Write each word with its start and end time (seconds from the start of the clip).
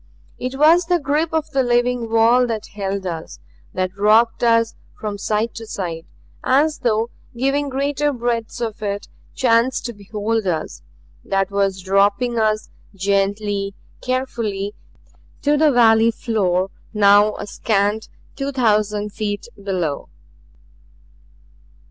It 0.39 0.57
was 0.57 0.85
the 0.87 0.97
grip 0.97 1.31
of 1.31 1.51
the 1.51 1.61
living 1.61 2.09
wall 2.11 2.47
that 2.47 2.69
held 2.73 3.05
us; 3.05 3.37
that 3.75 3.91
rocked 3.95 4.43
us 4.43 4.73
from 4.99 5.19
side 5.19 5.53
to 5.53 5.67
side 5.67 6.07
as 6.43 6.79
though 6.79 7.11
giving 7.37 7.69
greater 7.69 8.11
breadths 8.11 8.59
of 8.61 8.81
it 8.81 9.07
chance 9.35 9.79
to 9.81 9.93
behold 9.93 10.47
us; 10.47 10.81
that 11.23 11.51
was 11.51 11.83
dropping 11.83 12.39
us 12.39 12.71
gently, 12.95 13.75
carefully, 14.01 14.73
to 15.43 15.55
the 15.55 15.71
valley 15.71 16.09
floor 16.09 16.71
now 16.95 17.35
a 17.35 17.45
scant 17.45 18.09
two 18.35 18.51
thousand 18.51 19.13
feet 19.13 19.45
below. 19.55 20.09